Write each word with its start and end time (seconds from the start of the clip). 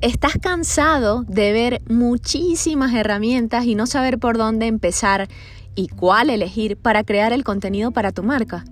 ¿Estás 0.00 0.38
cansado 0.40 1.24
de 1.28 1.52
ver 1.52 1.82
muchísimas 1.90 2.94
herramientas 2.94 3.66
y 3.66 3.74
no 3.74 3.86
saber 3.86 4.18
por 4.18 4.38
dónde 4.38 4.66
empezar 4.66 5.28
y 5.74 5.88
cuál 5.88 6.30
elegir 6.30 6.78
para 6.78 7.04
crear 7.04 7.34
el 7.34 7.44
contenido 7.44 7.90
para 7.90 8.10
tu 8.10 8.22
marca? 8.22 8.64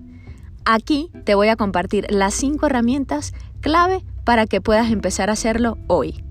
Aquí 0.65 1.11
te 1.25 1.35
voy 1.35 1.49
a 1.49 1.55
compartir 1.55 2.07
las 2.09 2.33
5 2.33 2.65
herramientas 2.65 3.35
clave 3.61 4.03
para 4.23 4.47
que 4.47 4.59
puedas 4.59 4.89
empezar 4.91 5.29
a 5.29 5.33
hacerlo 5.33 5.77
hoy. 5.85 6.23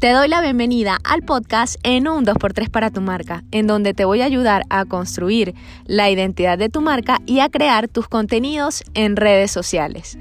Te 0.00 0.12
doy 0.12 0.28
la 0.28 0.40
bienvenida 0.40 0.98
al 1.04 1.22
podcast 1.22 1.76
en 1.82 2.08
un 2.08 2.24
2x3 2.24 2.70
para 2.70 2.90
tu 2.90 3.02
marca, 3.02 3.44
en 3.50 3.66
donde 3.66 3.92
te 3.92 4.06
voy 4.06 4.22
a 4.22 4.26
ayudar 4.26 4.62
a 4.70 4.86
construir 4.86 5.54
la 5.84 6.08
identidad 6.08 6.56
de 6.56 6.70
tu 6.70 6.80
marca 6.80 7.20
y 7.26 7.40
a 7.40 7.50
crear 7.50 7.86
tus 7.86 8.08
contenidos 8.08 8.82
en 8.94 9.16
redes 9.16 9.50
sociales. 9.50 10.16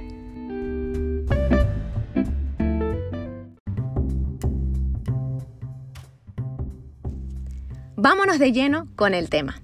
Vámonos 8.05 8.37
de 8.37 8.51
lleno 8.51 8.87
con 8.95 9.15
el 9.15 9.29
tema. 9.29 9.59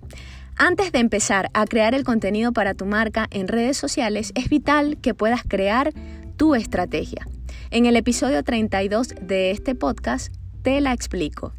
Antes 0.58 0.91
de 0.91 0.98
empezar 0.98 1.52
a 1.54 1.68
crear 1.68 1.94
el 1.94 2.04
contenido 2.04 2.54
para 2.54 2.73
tu 2.73 2.88
marca 2.88 3.27
en 3.30 3.48
redes 3.48 3.77
sociales, 3.77 4.32
es 4.34 4.49
vital 4.49 4.98
que 4.99 5.13
puedas 5.13 5.44
crear 5.48 5.94
tu 6.38 6.55
estrategia. 6.55 7.27
En 7.70 7.85
el 7.85 7.96
episodio 7.96 8.44
32 8.44 9.09
de 9.22 9.52
este 9.52 9.76
podcast 9.76 10.34
te 10.63 10.82
la 10.82 10.91
explico. 10.91 11.54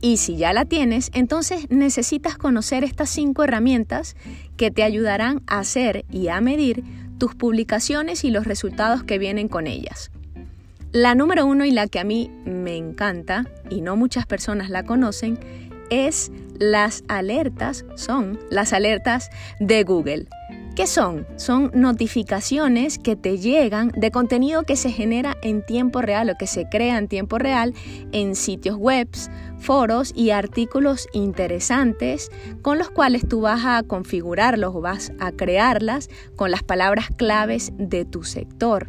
Y 0.00 0.18
si 0.18 0.36
ya 0.36 0.52
la 0.52 0.64
tienes, 0.64 1.10
entonces 1.12 1.66
necesitas 1.70 2.38
conocer 2.38 2.84
estas 2.84 3.10
cinco 3.10 3.42
herramientas 3.42 4.14
que 4.56 4.70
te 4.70 4.84
ayudarán 4.84 5.42
a 5.48 5.58
hacer 5.58 6.04
y 6.08 6.28
a 6.28 6.40
medir 6.40 6.84
tus 7.18 7.34
publicaciones 7.34 8.22
y 8.22 8.30
los 8.30 8.46
resultados 8.46 9.02
que 9.02 9.18
vienen 9.18 9.48
con 9.48 9.66
ellas. 9.66 10.12
La 10.92 11.16
número 11.16 11.46
uno 11.46 11.64
y 11.64 11.72
la 11.72 11.88
que 11.88 11.98
a 11.98 12.04
mí 12.04 12.30
me 12.44 12.76
encanta, 12.76 13.46
y 13.70 13.80
no 13.80 13.96
muchas 13.96 14.24
personas 14.26 14.70
la 14.70 14.84
conocen, 14.84 15.71
es 15.92 16.32
las 16.58 17.04
alertas, 17.08 17.84
son 17.96 18.38
las 18.50 18.72
alertas 18.72 19.28
de 19.60 19.82
Google. 19.84 20.26
¿Qué 20.74 20.86
son? 20.86 21.26
Son 21.36 21.70
notificaciones 21.74 22.98
que 22.98 23.14
te 23.14 23.36
llegan 23.36 23.92
de 23.94 24.10
contenido 24.10 24.62
que 24.62 24.76
se 24.76 24.90
genera 24.90 25.36
en 25.42 25.66
tiempo 25.66 26.00
real 26.00 26.30
o 26.30 26.38
que 26.38 26.46
se 26.46 26.66
crea 26.66 26.96
en 26.96 27.08
tiempo 27.08 27.36
real 27.36 27.74
en 28.12 28.34
sitios 28.34 28.76
web, 28.76 29.06
foros 29.58 30.12
y 30.16 30.30
artículos 30.30 31.08
interesantes 31.12 32.30
con 32.62 32.78
los 32.78 32.88
cuales 32.88 33.28
tú 33.28 33.42
vas 33.42 33.66
a 33.66 33.82
configurarlos 33.82 34.74
o 34.74 34.80
vas 34.80 35.12
a 35.20 35.30
crearlas 35.30 36.08
con 36.36 36.50
las 36.50 36.62
palabras 36.62 37.08
claves 37.18 37.72
de 37.76 38.06
tu 38.06 38.24
sector 38.24 38.88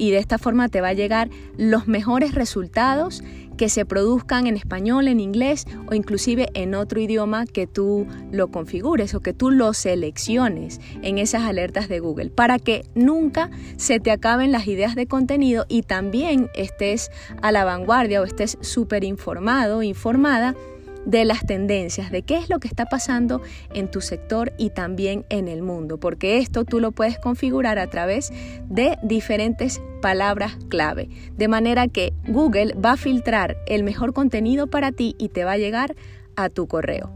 y 0.00 0.10
de 0.10 0.18
esta 0.18 0.38
forma 0.38 0.70
te 0.70 0.80
va 0.80 0.88
a 0.88 0.94
llegar 0.94 1.28
los 1.58 1.86
mejores 1.86 2.34
resultados 2.34 3.22
que 3.58 3.68
se 3.68 3.84
produzcan 3.84 4.46
en 4.46 4.56
español, 4.56 5.06
en 5.06 5.20
inglés 5.20 5.66
o 5.86 5.94
inclusive 5.94 6.48
en 6.54 6.74
otro 6.74 6.98
idioma 6.98 7.44
que 7.44 7.66
tú 7.66 8.06
lo 8.32 8.48
configures 8.48 9.14
o 9.14 9.20
que 9.20 9.34
tú 9.34 9.50
lo 9.50 9.74
selecciones 9.74 10.80
en 11.02 11.18
esas 11.18 11.42
alertas 11.42 11.90
de 11.90 12.00
Google 12.00 12.30
para 12.30 12.58
que 12.58 12.86
nunca 12.94 13.50
se 13.76 14.00
te 14.00 14.10
acaben 14.10 14.50
las 14.50 14.66
ideas 14.66 14.94
de 14.94 15.06
contenido 15.06 15.66
y 15.68 15.82
también 15.82 16.48
estés 16.54 17.10
a 17.42 17.52
la 17.52 17.64
vanguardia 17.64 18.22
o 18.22 18.24
estés 18.24 18.56
súper 18.62 19.04
informado, 19.04 19.82
informada 19.82 20.54
de 21.06 21.24
las 21.24 21.46
tendencias, 21.46 22.10
de 22.10 22.22
qué 22.22 22.36
es 22.36 22.48
lo 22.48 22.60
que 22.60 22.68
está 22.68 22.86
pasando 22.86 23.40
en 23.74 23.90
tu 23.90 24.00
sector 24.00 24.52
y 24.58 24.70
también 24.70 25.24
en 25.28 25.48
el 25.48 25.62
mundo, 25.62 25.98
porque 25.98 26.38
esto 26.38 26.64
tú 26.64 26.80
lo 26.80 26.92
puedes 26.92 27.18
configurar 27.18 27.78
a 27.78 27.88
través 27.88 28.32
de 28.68 28.98
diferentes 29.02 29.80
palabras 30.00 30.56
clave, 30.68 31.08
de 31.36 31.48
manera 31.48 31.88
que 31.88 32.12
Google 32.26 32.74
va 32.74 32.92
a 32.92 32.96
filtrar 32.96 33.56
el 33.66 33.82
mejor 33.82 34.12
contenido 34.12 34.66
para 34.66 34.92
ti 34.92 35.14
y 35.18 35.28
te 35.28 35.44
va 35.44 35.52
a 35.52 35.58
llegar 35.58 35.94
a 36.36 36.48
tu 36.48 36.66
correo. 36.66 37.10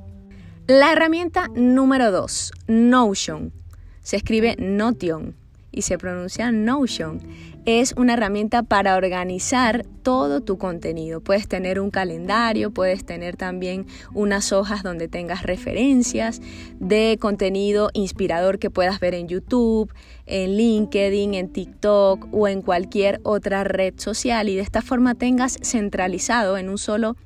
La 0.67 0.93
herramienta 0.93 1.49
número 1.55 2.11
2, 2.11 2.53
Notion. 2.69 3.53
Se 4.01 4.17
escribe 4.17 4.57
Notion 4.59 5.35
y 5.71 5.83
se 5.83 5.99
pronuncia 5.99 6.53
Notion. 6.53 7.21
Es 7.67 7.95
una 7.97 8.13
herramienta 8.13 8.63
para 8.63 8.95
organizar 8.95 9.87
todo 10.03 10.43
tu 10.43 10.59
contenido. 10.59 11.23
Puedes 11.23 11.49
tener 11.49 11.81
un 11.81 11.91
calendario, 11.91 12.71
puedes 12.71 13.07
tener 13.07 13.37
también 13.37 13.87
unas 14.13 14.53
hojas 14.53 14.83
donde 14.83 15.09
tengas 15.09 15.45
referencias 15.45 16.43
de 16.79 17.17
contenido 17.19 17.89
inspirador 17.95 18.59
que 18.59 18.69
puedas 18.69 19.01
ver 19.01 19.15
en 19.15 19.29
YouTube, 19.29 19.91
en 20.27 20.59
LinkedIn, 20.59 21.33
en 21.33 21.49
TikTok 21.49 22.29
o 22.33 22.49
en 22.49 22.61
cualquier 22.61 23.21
otra 23.23 23.65
red 23.65 23.95
social 23.97 24.51
y 24.51 24.57
de 24.57 24.63
esta 24.63 24.83
forma 24.83 25.15
tengas 25.15 25.57
centralizado 25.63 26.59
en 26.59 26.69
un 26.69 26.77
solo 26.77 27.17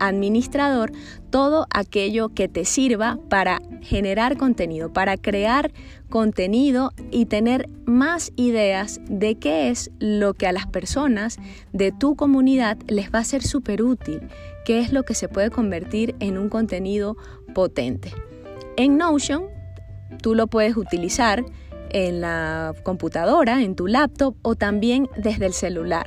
administrador 0.00 0.92
todo 1.30 1.66
aquello 1.70 2.30
que 2.30 2.48
te 2.48 2.64
sirva 2.64 3.18
para 3.28 3.60
generar 3.82 4.36
contenido, 4.36 4.92
para 4.92 5.16
crear 5.16 5.72
contenido 6.08 6.92
y 7.10 7.26
tener 7.26 7.68
más 7.84 8.32
ideas 8.36 9.00
de 9.08 9.36
qué 9.36 9.70
es 9.70 9.75
lo 9.98 10.34
que 10.34 10.46
a 10.46 10.52
las 10.52 10.66
personas 10.66 11.38
de 11.72 11.92
tu 11.92 12.16
comunidad 12.16 12.78
les 12.88 13.12
va 13.12 13.20
a 13.20 13.24
ser 13.24 13.42
súper 13.42 13.82
útil, 13.82 14.20
qué 14.64 14.80
es 14.80 14.92
lo 14.92 15.04
que 15.04 15.14
se 15.14 15.28
puede 15.28 15.50
convertir 15.50 16.14
en 16.20 16.38
un 16.38 16.48
contenido 16.48 17.16
potente. 17.54 18.12
En 18.76 18.96
Notion 18.96 19.44
tú 20.22 20.34
lo 20.34 20.46
puedes 20.46 20.76
utilizar 20.76 21.44
en 21.90 22.20
la 22.20 22.74
computadora, 22.82 23.62
en 23.62 23.74
tu 23.74 23.86
laptop 23.86 24.34
o 24.42 24.54
también 24.54 25.08
desde 25.16 25.46
el 25.46 25.52
celular 25.52 26.06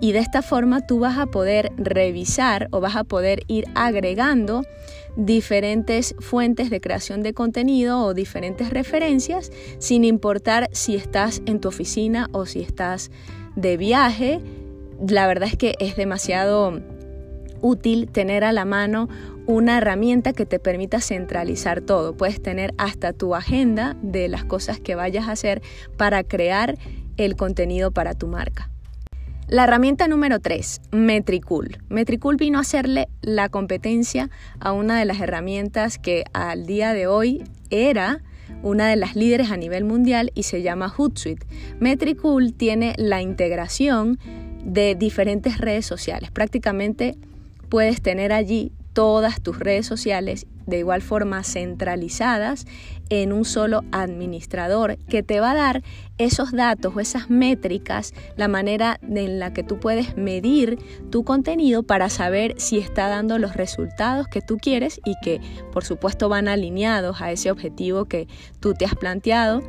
y 0.00 0.12
de 0.12 0.18
esta 0.18 0.42
forma 0.42 0.86
tú 0.86 0.98
vas 0.98 1.18
a 1.18 1.26
poder 1.26 1.72
revisar 1.76 2.68
o 2.70 2.80
vas 2.80 2.96
a 2.96 3.04
poder 3.04 3.42
ir 3.48 3.64
agregando 3.74 4.62
diferentes 5.16 6.14
fuentes 6.18 6.70
de 6.70 6.80
creación 6.80 7.22
de 7.22 7.34
contenido 7.34 8.00
o 8.02 8.14
diferentes 8.14 8.70
referencias 8.70 9.50
sin 9.78 10.04
importar 10.04 10.68
si 10.72 10.94
estás 10.94 11.42
en 11.46 11.60
tu 11.60 11.68
oficina 11.68 12.28
o 12.32 12.46
si 12.46 12.60
estás 12.60 13.10
de 13.56 13.76
viaje. 13.76 14.40
La 15.08 15.26
verdad 15.26 15.48
es 15.48 15.56
que 15.56 15.74
es 15.80 15.96
demasiado 15.96 16.80
útil 17.62 18.08
tener 18.10 18.44
a 18.44 18.52
la 18.52 18.64
mano 18.64 19.08
una 19.46 19.78
herramienta 19.78 20.32
que 20.32 20.44
te 20.44 20.58
permita 20.58 21.00
centralizar 21.00 21.80
todo. 21.80 22.16
Puedes 22.16 22.42
tener 22.42 22.74
hasta 22.78 23.12
tu 23.12 23.34
agenda 23.34 23.96
de 24.02 24.28
las 24.28 24.44
cosas 24.44 24.80
que 24.80 24.94
vayas 24.94 25.28
a 25.28 25.32
hacer 25.32 25.62
para 25.96 26.24
crear 26.24 26.76
el 27.16 27.36
contenido 27.36 27.92
para 27.92 28.14
tu 28.14 28.26
marca. 28.26 28.70
La 29.48 29.62
herramienta 29.62 30.08
número 30.08 30.40
3, 30.40 30.80
Metricool. 30.90 31.78
Metricool 31.88 32.34
vino 32.34 32.58
a 32.58 32.62
hacerle 32.62 33.06
la 33.22 33.48
competencia 33.48 34.28
a 34.58 34.72
una 34.72 34.98
de 34.98 35.04
las 35.04 35.20
herramientas 35.20 35.98
que 35.98 36.24
al 36.32 36.66
día 36.66 36.92
de 36.92 37.06
hoy 37.06 37.44
era 37.70 38.24
una 38.64 38.88
de 38.88 38.96
las 38.96 39.14
líderes 39.14 39.52
a 39.52 39.56
nivel 39.56 39.84
mundial 39.84 40.32
y 40.34 40.42
se 40.42 40.62
llama 40.62 40.88
Hootsuite. 40.88 41.46
Metricool 41.78 42.54
tiene 42.54 42.94
la 42.98 43.22
integración 43.22 44.18
de 44.64 44.96
diferentes 44.96 45.58
redes 45.58 45.86
sociales. 45.86 46.32
Prácticamente 46.32 47.16
puedes 47.68 48.02
tener 48.02 48.32
allí 48.32 48.72
todas 48.94 49.40
tus 49.40 49.60
redes 49.60 49.86
sociales 49.86 50.48
de 50.66 50.78
igual 50.78 51.02
forma 51.02 51.44
centralizadas 51.44 52.66
en 53.08 53.32
un 53.32 53.44
solo 53.44 53.82
administrador 53.92 54.98
que 55.08 55.22
te 55.22 55.40
va 55.40 55.52
a 55.52 55.54
dar 55.54 55.82
esos 56.18 56.52
datos 56.52 56.94
o 56.96 57.00
esas 57.00 57.30
métricas, 57.30 58.14
la 58.36 58.48
manera 58.48 58.98
en 59.02 59.38
la 59.38 59.52
que 59.52 59.62
tú 59.62 59.78
puedes 59.78 60.16
medir 60.16 60.78
tu 61.10 61.24
contenido 61.24 61.82
para 61.82 62.08
saber 62.08 62.54
si 62.58 62.78
está 62.78 63.08
dando 63.08 63.38
los 63.38 63.54
resultados 63.54 64.28
que 64.28 64.40
tú 64.40 64.56
quieres 64.56 65.00
y 65.04 65.14
que 65.22 65.40
por 65.72 65.84
supuesto 65.84 66.28
van 66.28 66.48
alineados 66.48 67.20
a 67.20 67.32
ese 67.32 67.50
objetivo 67.50 68.06
que 68.06 68.28
tú 68.60 68.74
te 68.74 68.84
has 68.84 68.94
planteado 68.94 69.62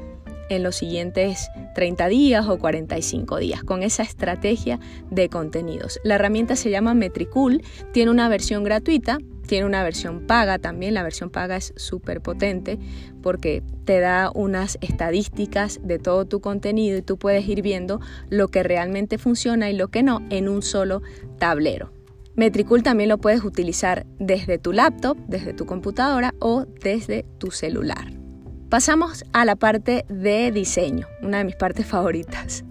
en 0.50 0.64
los 0.64 0.76
siguientes 0.76 1.50
30 1.76 2.08
días 2.08 2.48
o 2.48 2.58
45 2.58 3.38
días 3.38 3.64
con 3.64 3.84
esa 3.84 4.04
estrategia 4.04 4.80
de 5.10 5.30
contenidos. 5.30 6.00
La 6.04 6.16
herramienta 6.16 6.56
se 6.56 6.70
llama 6.70 6.94
Metricool, 6.94 7.64
tiene 7.92 8.12
una 8.12 8.30
versión 8.30 8.64
gratuita 8.64 9.18
tiene 9.48 9.66
una 9.66 9.82
versión 9.82 10.28
paga 10.28 10.60
también, 10.60 10.94
la 10.94 11.02
versión 11.02 11.32
paga 11.32 11.56
es 11.56 11.74
súper 11.78 12.22
potente 12.22 12.78
porque 13.24 13.64
te 13.86 14.00
da 14.00 14.30
unas 14.36 14.78
estadísticas 14.82 15.80
de 15.82 15.98
todo 15.98 16.26
tu 16.26 16.42
contenido 16.42 16.98
y 16.98 17.02
tú 17.02 17.18
puedes 17.18 17.48
ir 17.48 17.64
viendo 17.64 18.00
lo 18.30 18.50
que 18.50 18.62
realmente 18.62 19.18
funciona 19.18 19.70
y 19.72 19.76
lo 19.76 19.88
que 19.88 20.04
no 20.04 20.22
en 20.30 20.50
un 20.50 20.62
solo 20.62 21.02
tablero. 21.40 21.92
Metricool 22.36 22.84
también 22.84 23.10
lo 23.10 23.18
puedes 23.18 23.44
utilizar 23.44 24.06
desde 24.20 24.60
tu 24.60 24.72
laptop, 24.72 25.18
desde 25.28 25.54
tu 25.54 25.66
computadora 25.66 26.36
o 26.40 26.66
desde 26.84 27.26
tu 27.40 27.50
celular. 27.50 28.17
Pasamos 28.70 29.24
a 29.32 29.46
la 29.46 29.56
parte 29.56 30.04
de 30.10 30.52
diseño, 30.52 31.08
una 31.22 31.38
de 31.38 31.46
mis 31.46 31.56
partes 31.56 31.86
favoritas. 31.86 32.66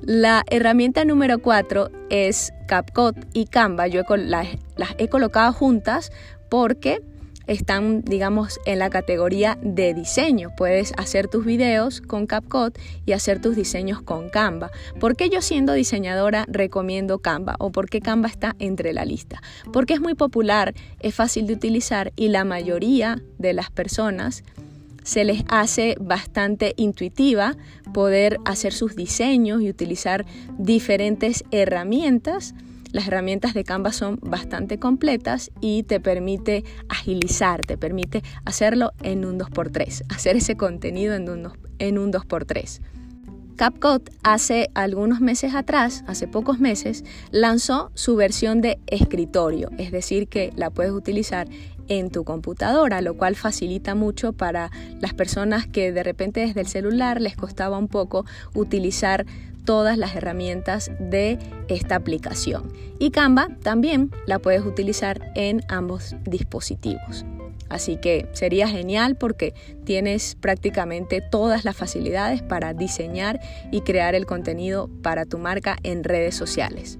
La 0.00 0.42
herramienta 0.48 1.04
número 1.04 1.40
4 1.40 1.90
es 2.08 2.50
CapCut 2.66 3.14
y 3.34 3.44
Canva. 3.44 3.88
Yo 3.88 4.04
las 4.16 4.48
he 4.96 5.08
colocado 5.08 5.52
juntas 5.52 6.12
porque 6.48 7.02
están, 7.46 8.02
digamos, 8.02 8.58
en 8.64 8.78
la 8.78 8.88
categoría 8.88 9.58
de 9.60 9.92
diseño. 9.92 10.50
Puedes 10.56 10.94
hacer 10.96 11.28
tus 11.28 11.44
videos 11.44 12.00
con 12.00 12.26
CapCut 12.26 12.78
y 13.04 13.12
hacer 13.12 13.38
tus 13.38 13.54
diseños 13.54 14.00
con 14.00 14.30
Canva. 14.30 14.70
¿Por 14.98 15.14
qué 15.14 15.28
yo 15.28 15.42
siendo 15.42 15.74
diseñadora 15.74 16.46
recomiendo 16.48 17.18
Canva 17.18 17.56
o 17.58 17.70
por 17.70 17.90
qué 17.90 18.00
Canva 18.00 18.28
está 18.28 18.56
entre 18.60 18.94
la 18.94 19.04
lista? 19.04 19.42
Porque 19.74 19.92
es 19.92 20.00
muy 20.00 20.14
popular, 20.14 20.72
es 21.00 21.14
fácil 21.14 21.46
de 21.46 21.52
utilizar 21.52 22.14
y 22.16 22.28
la 22.28 22.44
mayoría 22.44 23.20
de 23.36 23.52
las 23.52 23.70
personas 23.70 24.42
se 25.08 25.24
les 25.24 25.42
hace 25.48 25.96
bastante 25.98 26.74
intuitiva 26.76 27.56
poder 27.94 28.36
hacer 28.44 28.74
sus 28.74 28.94
diseños 28.94 29.62
y 29.62 29.70
utilizar 29.70 30.26
diferentes 30.58 31.44
herramientas. 31.50 32.54
Las 32.92 33.06
herramientas 33.06 33.54
de 33.54 33.64
Canva 33.64 33.92
son 33.92 34.18
bastante 34.20 34.78
completas 34.78 35.50
y 35.62 35.84
te 35.84 35.98
permite 35.98 36.62
agilizar, 36.90 37.64
te 37.64 37.78
permite 37.78 38.22
hacerlo 38.44 38.92
en 39.02 39.24
un 39.24 39.40
2x3, 39.40 40.04
hacer 40.14 40.36
ese 40.36 40.58
contenido 40.58 41.14
en 41.14 41.30
un, 41.30 41.52
en 41.78 41.96
un 41.96 42.12
2x3. 42.12 42.97
CapCut 43.58 44.08
hace 44.22 44.70
algunos 44.74 45.20
meses 45.20 45.54
atrás, 45.54 46.04
hace 46.06 46.28
pocos 46.28 46.60
meses, 46.60 47.04
lanzó 47.32 47.90
su 47.94 48.14
versión 48.14 48.60
de 48.60 48.78
escritorio, 48.86 49.70
es 49.78 49.90
decir, 49.90 50.28
que 50.28 50.52
la 50.54 50.70
puedes 50.70 50.92
utilizar 50.92 51.48
en 51.88 52.10
tu 52.10 52.22
computadora, 52.22 53.00
lo 53.00 53.16
cual 53.16 53.34
facilita 53.34 53.96
mucho 53.96 54.32
para 54.32 54.70
las 55.00 55.12
personas 55.12 55.66
que 55.66 55.90
de 55.90 56.04
repente 56.04 56.40
desde 56.40 56.60
el 56.60 56.68
celular 56.68 57.20
les 57.20 57.34
costaba 57.34 57.78
un 57.78 57.88
poco 57.88 58.24
utilizar 58.54 59.26
todas 59.64 59.98
las 59.98 60.14
herramientas 60.14 60.92
de 61.00 61.38
esta 61.66 61.96
aplicación. 61.96 62.72
Y 63.00 63.10
Canva 63.10 63.48
también 63.64 64.12
la 64.26 64.38
puedes 64.38 64.64
utilizar 64.64 65.32
en 65.34 65.62
ambos 65.68 66.14
dispositivos. 66.24 67.24
Así 67.68 67.96
que 67.96 68.26
sería 68.32 68.68
genial 68.68 69.16
porque 69.16 69.54
tienes 69.84 70.34
prácticamente 70.34 71.20
todas 71.20 71.64
las 71.64 71.76
facilidades 71.76 72.42
para 72.42 72.74
diseñar 72.74 73.40
y 73.70 73.82
crear 73.82 74.14
el 74.14 74.26
contenido 74.26 74.88
para 75.02 75.26
tu 75.26 75.38
marca 75.38 75.76
en 75.82 76.04
redes 76.04 76.34
sociales. 76.34 76.98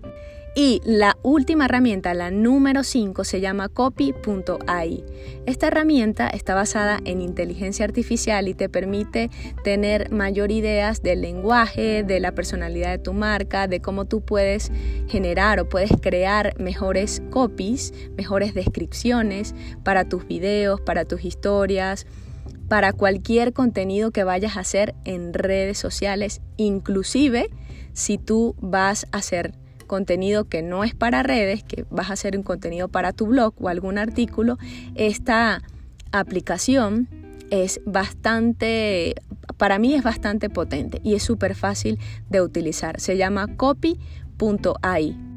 Y 0.55 0.81
la 0.85 1.17
última 1.23 1.67
herramienta, 1.67 2.15
la 2.15 2.31
número 2.31 2.83
5, 2.83 3.23
se 3.23 3.41
llama 3.41 3.69
copy.ai. 3.69 5.05
Esta 5.47 5.69
herramienta 5.69 6.29
está 6.29 6.55
basada 6.55 6.99
en 7.05 7.23
inteligencia 7.23 7.85
artificial 7.85 8.49
y 8.49 8.55
te 8.55 8.69
permite 8.69 9.31
tener 9.63 10.11
mayor 10.11 10.51
ideas 10.51 11.03
del 11.03 11.21
lenguaje, 11.21 12.03
de 12.03 12.19
la 12.19 12.33
personalidad 12.33 12.91
de 12.91 12.99
tu 12.99 13.13
marca, 13.13 13.69
de 13.69 13.81
cómo 13.81 14.07
tú 14.07 14.21
puedes 14.21 14.73
generar 15.07 15.61
o 15.61 15.69
puedes 15.69 15.93
crear 16.01 16.59
mejores 16.59 17.23
copies, 17.31 17.95
mejores 18.17 18.53
descripciones 18.53 19.55
para 19.85 20.09
tus 20.09 20.27
videos, 20.27 20.81
para 20.81 21.05
tus 21.05 21.25
historias 21.25 22.07
para 22.69 22.93
cualquier 22.93 23.55
contenido 23.55 24.11
que 24.11 24.25
vayas 24.25 24.57
a 24.57 24.61
hacer 24.61 24.95
en 25.05 25.33
redes 25.33 25.79
sociales, 25.79 26.43
inclusive 26.59 27.49
si 27.95 28.19
tú 28.19 28.55
vas 28.61 29.07
a 29.11 29.19
hacer 29.19 29.55
contenido 29.89 30.45
que 30.45 30.63
no 30.63 30.85
es 30.85 30.95
para 30.95 31.25
redes, 31.25 31.65
que 31.65 31.85
vas 31.91 32.11
a 32.11 32.13
hacer 32.13 32.37
un 32.37 32.45
contenido 32.45 32.87
para 32.87 33.13
tu 33.13 33.27
blog 33.27 33.55
o 33.61 33.69
algún 33.69 33.99
artículo, 33.99 34.57
esta 34.95 35.63
aplicación 36.13 37.09
es 37.51 37.81
bastante, 37.85 39.17
para 39.57 39.81
mí 39.81 39.95
es 39.95 40.05
bastante 40.05 40.49
potente 40.49 41.01
y 41.03 41.15
es 41.15 41.25
súper 41.25 41.57
fácil 41.57 41.99
de 42.31 42.41
utilizar. 42.41 43.01
Se 43.01 43.17
llama 43.17 43.57
copy.ai. 43.57 45.28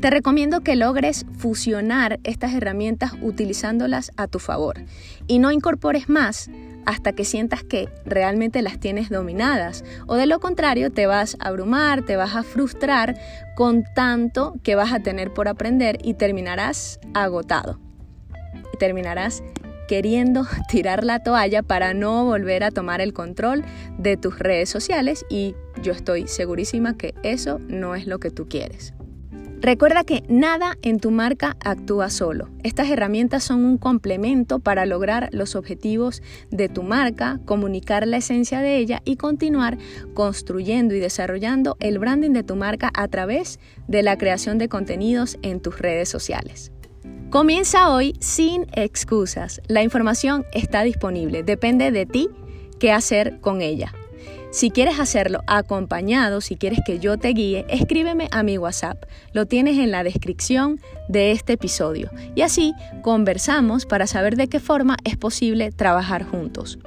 Te 0.00 0.10
recomiendo 0.10 0.60
que 0.60 0.76
logres 0.76 1.24
fusionar 1.38 2.20
estas 2.22 2.52
herramientas 2.52 3.12
utilizándolas 3.22 4.12
a 4.16 4.26
tu 4.26 4.38
favor 4.38 4.76
y 5.26 5.38
no 5.38 5.52
incorpores 5.52 6.10
más 6.10 6.50
hasta 6.84 7.12
que 7.12 7.24
sientas 7.24 7.64
que 7.64 7.88
realmente 8.04 8.60
las 8.60 8.78
tienes 8.78 9.08
dominadas. 9.08 9.84
O 10.06 10.16
de 10.16 10.26
lo 10.26 10.38
contrario, 10.38 10.92
te 10.92 11.06
vas 11.06 11.36
a 11.40 11.48
abrumar, 11.48 12.02
te 12.02 12.16
vas 12.16 12.36
a 12.36 12.42
frustrar 12.42 13.18
con 13.56 13.84
tanto 13.94 14.54
que 14.62 14.76
vas 14.76 14.92
a 14.92 15.00
tener 15.00 15.32
por 15.32 15.48
aprender 15.48 15.98
y 16.02 16.14
terminarás 16.14 17.00
agotado. 17.14 17.80
Y 18.72 18.76
terminarás 18.78 19.42
queriendo 19.88 20.46
tirar 20.68 21.04
la 21.04 21.22
toalla 21.22 21.62
para 21.62 21.94
no 21.94 22.24
volver 22.24 22.64
a 22.64 22.70
tomar 22.70 23.00
el 23.00 23.12
control 23.14 23.64
de 23.98 24.16
tus 24.16 24.38
redes 24.38 24.68
sociales 24.68 25.24
y 25.28 25.54
yo 25.82 25.92
estoy 25.92 26.28
segurísima 26.28 26.96
que 26.96 27.14
eso 27.22 27.58
no 27.66 27.94
es 27.94 28.06
lo 28.06 28.18
que 28.18 28.30
tú 28.30 28.46
quieres. 28.46 28.95
Recuerda 29.66 30.04
que 30.04 30.22
nada 30.28 30.78
en 30.82 31.00
tu 31.00 31.10
marca 31.10 31.56
actúa 31.58 32.08
solo. 32.08 32.48
Estas 32.62 32.88
herramientas 32.88 33.42
son 33.42 33.64
un 33.64 33.78
complemento 33.78 34.60
para 34.60 34.86
lograr 34.86 35.28
los 35.32 35.56
objetivos 35.56 36.22
de 36.52 36.68
tu 36.68 36.84
marca, 36.84 37.40
comunicar 37.46 38.06
la 38.06 38.18
esencia 38.18 38.60
de 38.60 38.76
ella 38.76 39.02
y 39.04 39.16
continuar 39.16 39.76
construyendo 40.14 40.94
y 40.94 41.00
desarrollando 41.00 41.76
el 41.80 41.98
branding 41.98 42.30
de 42.30 42.44
tu 42.44 42.54
marca 42.54 42.92
a 42.94 43.08
través 43.08 43.58
de 43.88 44.04
la 44.04 44.16
creación 44.16 44.58
de 44.58 44.68
contenidos 44.68 45.36
en 45.42 45.58
tus 45.58 45.80
redes 45.80 46.08
sociales. 46.08 46.70
Comienza 47.30 47.90
hoy 47.90 48.14
sin 48.20 48.66
excusas. 48.72 49.60
La 49.66 49.82
información 49.82 50.44
está 50.52 50.84
disponible. 50.84 51.42
Depende 51.42 51.90
de 51.90 52.06
ti 52.06 52.30
qué 52.78 52.92
hacer 52.92 53.40
con 53.40 53.62
ella. 53.62 53.92
Si 54.50 54.70
quieres 54.70 54.98
hacerlo 54.98 55.42
acompañado, 55.46 56.40
si 56.40 56.56
quieres 56.56 56.80
que 56.86 56.98
yo 56.98 57.18
te 57.18 57.28
guíe, 57.28 57.66
escríbeme 57.68 58.28
a 58.30 58.42
mi 58.42 58.58
WhatsApp. 58.58 59.04
Lo 59.32 59.46
tienes 59.46 59.78
en 59.78 59.90
la 59.90 60.02
descripción 60.02 60.80
de 61.08 61.32
este 61.32 61.54
episodio. 61.54 62.10
Y 62.34 62.42
así 62.42 62.72
conversamos 63.02 63.86
para 63.86 64.06
saber 64.06 64.36
de 64.36 64.48
qué 64.48 64.60
forma 64.60 64.96
es 65.04 65.16
posible 65.16 65.72
trabajar 65.72 66.24
juntos. 66.24 66.78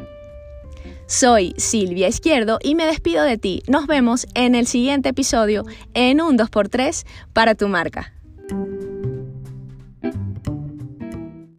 Soy 1.06 1.54
Silvia 1.58 2.08
Izquierdo 2.08 2.60
y 2.62 2.76
me 2.76 2.86
despido 2.86 3.24
de 3.24 3.38
ti. 3.38 3.64
Nos 3.68 3.88
vemos 3.88 4.28
en 4.36 4.56
el 4.56 4.68
siguiente 4.68 5.10
episodio 5.10 5.66
en 5.94 6.22
un 6.22 6.38
2x3 6.38 7.06
para 7.34 7.56
tu 7.56 7.68
marca. 7.68 8.14